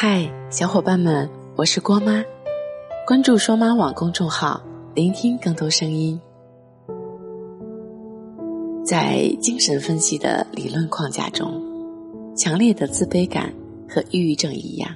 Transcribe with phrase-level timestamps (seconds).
[0.00, 2.22] 嗨，小伙伴们，我是郭妈，
[3.04, 4.62] 关注双妈网公众号，
[4.94, 6.16] 聆听更多声音。
[8.86, 11.60] 在精神分析的理论框架中，
[12.36, 13.52] 强烈的自卑感
[13.88, 14.88] 和抑郁症一样，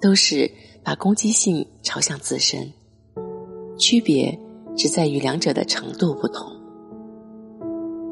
[0.00, 0.50] 都是
[0.82, 2.68] 把攻击性朝向自身，
[3.78, 4.36] 区别
[4.76, 6.50] 只在于两者的程度不同。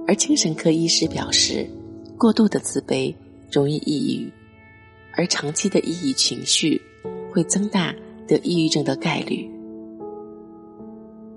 [0.06, 1.68] 而精神科医师表示，
[2.16, 3.12] 过度的自卑
[3.50, 4.32] 容易抑郁。
[5.16, 6.80] 而长期的抑郁情绪
[7.32, 7.94] 会增大
[8.26, 9.48] 得抑郁症的概率。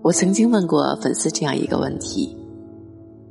[0.01, 2.35] 我曾经问过粉丝这样一个问题：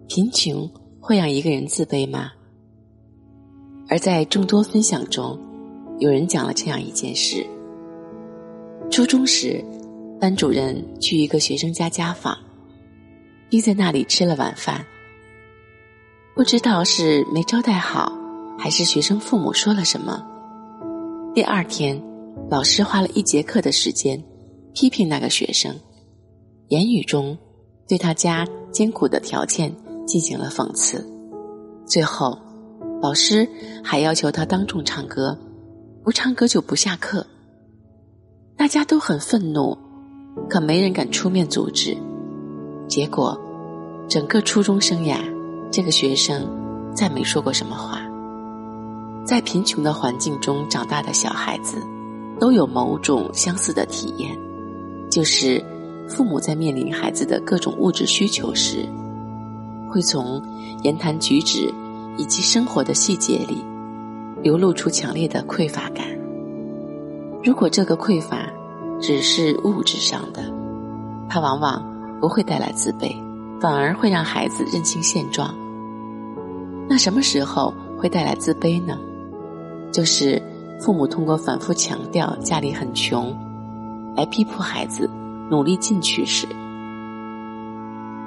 [0.08, 0.70] 贫穷
[1.00, 2.30] 会让一个人自卑吗？
[3.88, 5.38] 而在众多分享中，
[5.98, 7.46] 有人讲了这样一件事：
[8.90, 9.64] 初中时，
[10.20, 12.36] 班主任去一个学生家家访，
[13.48, 14.84] 并在那里吃了晚饭。
[16.34, 18.12] 不知道是没招待好，
[18.58, 20.26] 还是学生父母说了什么。
[21.36, 22.02] 第二天，
[22.50, 24.24] 老师花了一节课的时间
[24.72, 25.76] 批评那个学生，
[26.68, 27.36] 言语中
[27.86, 29.70] 对他家艰苦的条件
[30.06, 31.06] 进行了讽刺。
[31.86, 32.38] 最后，
[33.02, 33.46] 老师
[33.84, 35.38] 还要求他当众唱歌，
[36.02, 37.26] 不唱歌就不下课。
[38.56, 39.76] 大家都很愤怒，
[40.48, 41.94] 可没人敢出面阻止。
[42.88, 43.38] 结果，
[44.08, 45.18] 整个初中生涯，
[45.70, 46.48] 这个学生
[46.94, 48.05] 再没说过什么话。
[49.26, 51.82] 在贫穷的环境中长大的小孩子，
[52.38, 54.38] 都有某种相似的体验，
[55.10, 55.62] 就是
[56.08, 58.88] 父母在面临孩子的各种物质需求时，
[59.90, 60.40] 会从
[60.84, 61.68] 言谈举止
[62.16, 63.64] 以及生活的细节里，
[64.42, 66.06] 流露出强烈的匮乏感。
[67.42, 68.48] 如果这个匮乏
[69.00, 70.42] 只是物质上的，
[71.28, 71.84] 它往往
[72.20, 73.12] 不会带来自卑，
[73.60, 75.52] 反而会让孩子认清现状。
[76.88, 78.96] 那什么时候会带来自卑呢？
[79.96, 80.42] 就是
[80.78, 83.34] 父母通过反复强调家里很穷，
[84.14, 85.08] 来逼迫孩子
[85.48, 86.46] 努力进取时。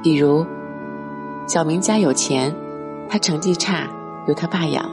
[0.02, 0.44] 比如，
[1.46, 2.52] 小明家有钱，
[3.08, 3.88] 他成绩差，
[4.28, 4.84] 由他爸养；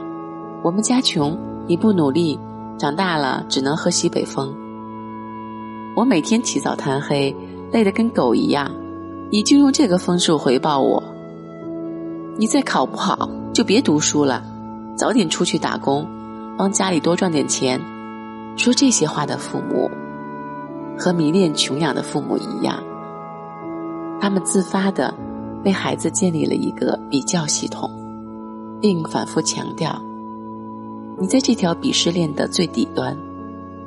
[0.61, 1.35] 我们家穷，
[1.65, 2.39] 你不努力，
[2.77, 4.53] 长大了只能喝西北风。
[5.95, 7.35] 我每天起早贪黑，
[7.71, 8.71] 累得跟狗一样，
[9.31, 11.03] 你就用这个分数回报我。
[12.37, 14.43] 你再考不好，就别读书了，
[14.95, 16.07] 早点出去打工。
[16.57, 17.79] 帮家里多赚点钱，
[18.57, 19.91] 说这些话的父母，
[20.97, 22.83] 和迷恋穷养的父母一样，
[24.19, 25.13] 他们自发的
[25.63, 27.87] 为孩子建立了一个比较系统，
[28.81, 30.01] 并反复强调：
[31.19, 33.15] 你在这条鄙视链的最底端，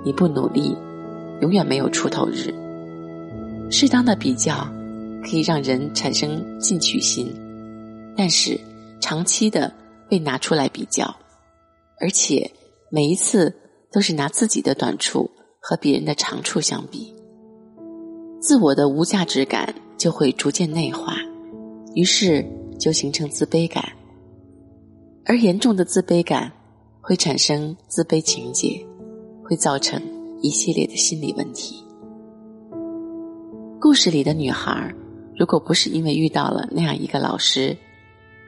[0.04, 0.78] 你不努力，
[1.40, 2.54] 永远没有出头日。
[3.68, 4.64] 适当的比较
[5.24, 7.34] 可以让人产生进取心，
[8.16, 8.56] 但是
[9.00, 9.72] 长期的
[10.08, 11.12] 被拿出来比较，
[11.98, 12.48] 而且。
[12.92, 13.54] 每一次
[13.92, 15.30] 都是拿自己的短处
[15.60, 17.14] 和别人的长处相比，
[18.40, 21.14] 自我的无价值感就会逐渐内化，
[21.94, 22.44] 于是
[22.80, 23.92] 就形成自卑感，
[25.24, 26.50] 而严重的自卑感
[27.00, 28.84] 会产生自卑情结，
[29.44, 30.02] 会造成
[30.42, 31.84] 一系列的心理问题。
[33.80, 34.92] 故事里的女孩，
[35.36, 37.76] 如果不是因为遇到了那样一个老师，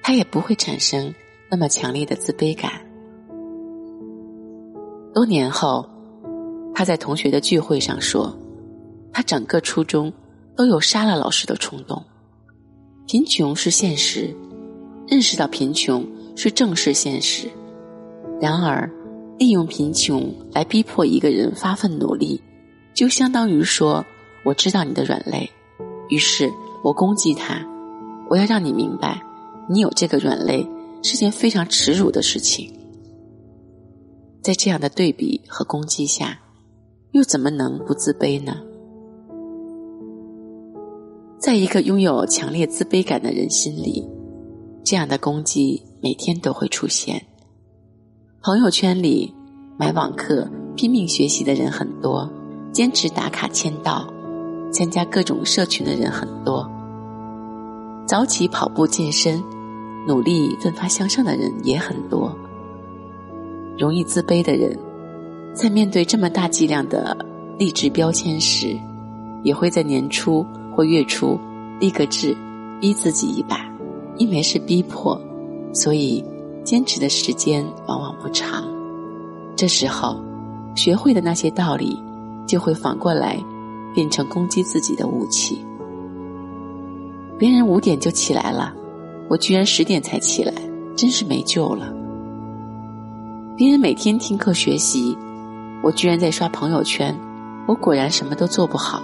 [0.03, 1.15] 她也不会产生
[1.49, 2.73] 那么强烈的自卑感。
[5.23, 5.89] 多年后，
[6.75, 8.37] 他在同学的聚会上说
[9.15, 10.13] ：“他整个初中
[10.57, 12.03] 都有杀了老师的冲动。
[13.07, 14.35] 贫穷是现实，
[15.07, 17.49] 认识到贫穷是正视现实。
[18.41, 18.91] 然而，
[19.39, 22.43] 利用贫穷来逼迫一个人发奋努力，
[22.93, 24.05] 就相当于说
[24.45, 25.49] 我知道你的软肋，
[26.09, 26.51] 于是
[26.83, 27.65] 我攻击他。
[28.29, 29.23] 我要让你明白，
[29.69, 30.69] 你有这个软肋
[31.05, 32.77] 是件非常耻辱的事情。”
[34.43, 36.41] 在这样的对比和攻击下，
[37.13, 38.57] 又怎么能不自卑呢？
[41.39, 44.05] 在一个拥有强烈自卑感的人心里，
[44.83, 47.25] 这样的攻击每天都会出现。
[48.43, 49.33] 朋友圈里
[49.79, 52.29] 买网课、拼命学习的人很多，
[52.73, 54.13] 坚持打卡签到、
[54.73, 56.69] 参加各种社群的人很多，
[58.09, 59.41] 早起跑步健身、
[60.09, 62.37] 努力奋发向上的人也很多。
[63.79, 64.79] 容易自卑的人，
[65.55, 67.17] 在面对这么大剂量的
[67.59, 68.77] 励志标签时，
[69.43, 71.39] 也会在年初或月初
[71.81, 72.37] 立个志，
[72.81, 73.71] 逼自己一把。
[74.19, 75.19] 因为是逼迫，
[75.73, 76.23] 所以
[76.63, 78.63] 坚持的时间往往不长。
[79.57, 80.21] 这时候，
[80.75, 81.99] 学会的那些道理，
[82.47, 83.43] 就会反过来
[83.95, 85.65] 变成攻击自己的武器。
[87.39, 88.75] 别人五点就起来了，
[89.31, 90.53] 我居然十点才起来，
[90.95, 91.91] 真是没救了。
[93.63, 95.17] 别人每天听课学习，
[95.85, 97.17] 我居然在刷朋友圈，
[97.65, 99.01] 我果然什么都做不好。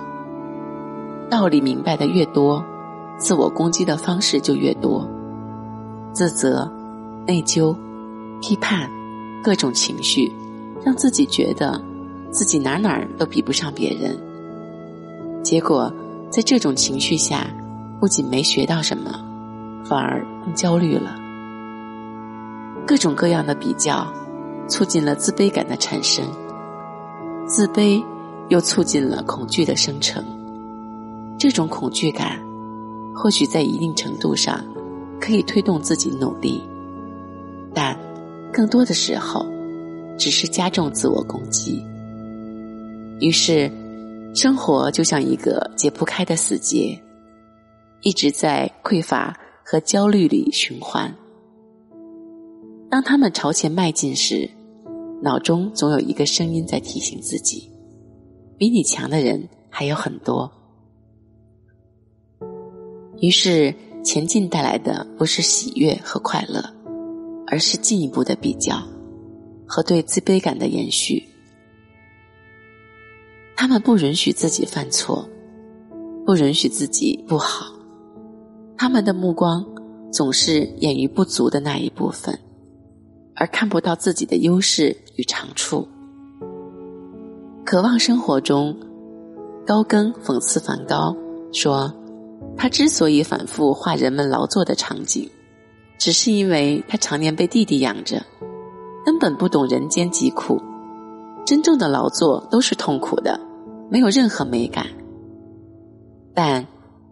[1.30, 2.60] 道理明白的越多，
[3.18, 5.08] 自我攻击的方式就越多，
[6.12, 6.68] 自责、
[7.24, 7.72] 内疚、
[8.40, 8.90] 批判，
[9.44, 10.28] 各种情绪，
[10.84, 11.80] 让自己觉得
[12.32, 14.18] 自己哪哪儿都比不上别人。
[15.40, 15.88] 结果
[16.30, 17.46] 在这种情绪下，
[18.00, 19.20] 不仅没学到什么，
[19.84, 21.14] 反而更焦虑了。
[22.84, 24.04] 各种各样的比较，
[24.68, 26.24] 促进了自卑感的产生。
[27.46, 28.04] 自卑
[28.48, 30.22] 又促进了恐惧的生成。
[31.38, 32.38] 这种恐惧感，
[33.14, 34.64] 或许在一定程度上
[35.20, 36.62] 可以推动自己努力，
[37.72, 37.98] 但
[38.52, 39.46] 更多的时候，
[40.18, 41.84] 只是加重自我攻击。
[43.20, 43.70] 于是，
[44.34, 47.00] 生活就像一个解不开的死结，
[48.02, 51.12] 一直在匮乏和焦虑里循环。
[52.90, 54.48] 当他们朝前迈进时，
[55.20, 57.70] 脑中总有一个声音在提醒自己：
[58.56, 60.50] 比你强的人还有很多。
[63.20, 63.74] 于是，
[64.04, 66.62] 前进带来的不是喜悦和快乐，
[67.48, 68.80] 而是进一步的比较
[69.66, 71.22] 和对自卑感的延续。
[73.56, 75.28] 他们不允许自己犯错，
[76.24, 77.66] 不允许自己不好。
[78.76, 79.66] 他们的目光
[80.12, 82.38] 总是眼于不足的那一部分。
[83.38, 85.86] 而看不到自己的优势与长处，
[87.64, 88.76] 渴望生活中，
[89.64, 91.16] 高更讽刺梵高
[91.52, 91.94] 说
[92.58, 95.30] ：“他之所以反复画人们劳作的场景，
[95.98, 98.20] 只是因为他常年被弟弟养着，
[99.06, 100.60] 根本不懂人间疾苦。
[101.46, 103.38] 真正的劳作都是痛苦的，
[103.88, 104.84] 没有任何美感。
[106.34, 106.66] 但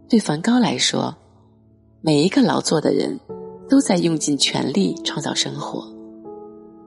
[0.09, 1.15] 对梵高来说，
[2.01, 3.19] 每一个劳作的人
[3.69, 5.89] 都在用尽全力创造生活。”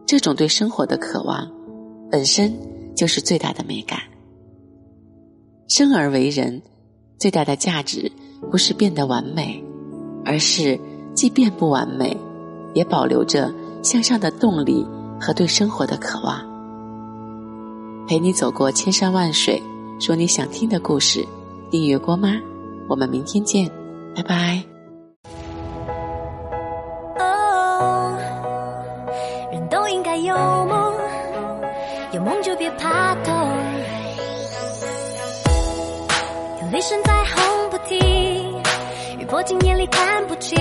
[0.09, 1.47] 这种对生活的渴望，
[2.09, 2.51] 本身
[2.95, 3.99] 就是最大的美感。
[5.67, 6.59] 生而为人，
[7.19, 8.11] 最大的价值
[8.49, 9.63] 不是变得完美，
[10.25, 10.79] 而是
[11.13, 12.17] 即便不完美，
[12.73, 13.53] 也保留着
[13.83, 14.83] 向上的动力
[15.21, 16.41] 和对生活的渴望。
[18.07, 19.61] 陪你走过千山万水，
[19.99, 21.23] 说你想听的故事。
[21.69, 22.33] 订阅郭妈，
[22.87, 23.69] 我们明天见，
[24.15, 24.68] 拜拜。
[32.19, 33.33] 有梦就别怕痛。
[36.61, 38.61] 有雷声在轰不停，
[39.19, 40.57] 雨泼进眼里看不清。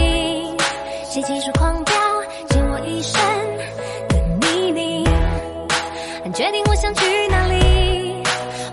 [1.10, 1.94] 谁急速狂飙，
[2.50, 3.20] 溅我一身
[4.06, 5.04] 的泥泞。
[6.22, 8.22] 很决定我想去哪里，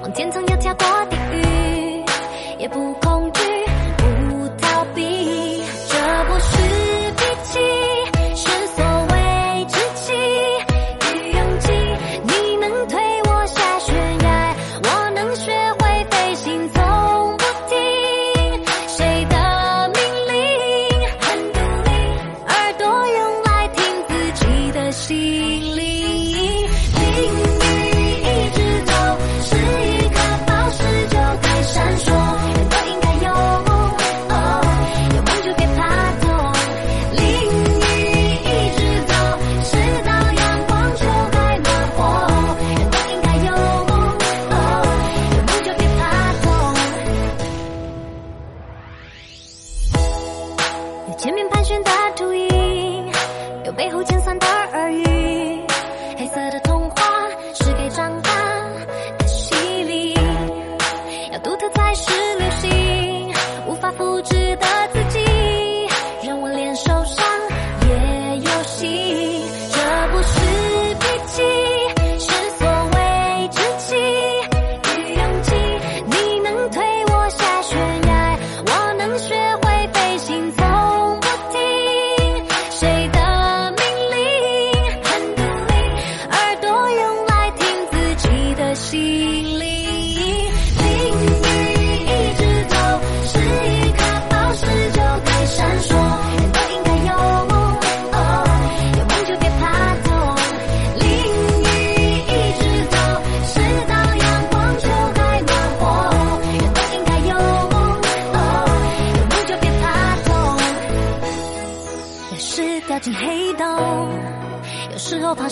[0.04, 2.06] 往天堂要跳过地狱，
[2.60, 2.94] 也不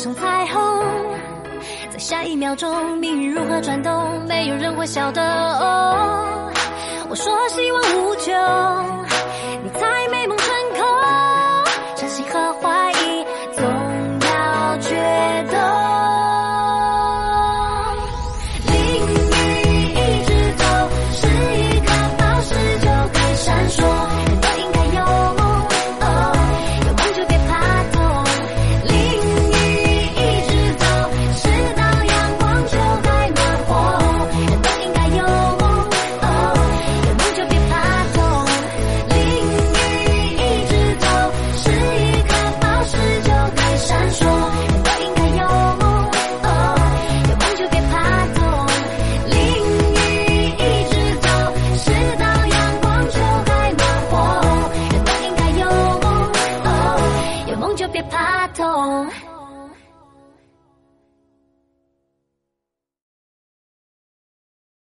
[0.04, 0.84] 上彩虹，
[1.90, 5.22] 在下一秒钟，命运如何转动，没有人会晓得。
[5.22, 6.52] 哦
[7.10, 8.34] 我说希望无穷。